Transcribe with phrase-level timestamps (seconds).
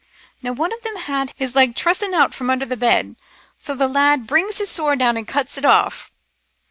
[0.41, 3.15] "Now one of them had his leg thrussen out from under bed,
[3.55, 6.11] so t' lad brings his sword down and cuts it off.